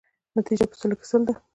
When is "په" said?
0.69-0.75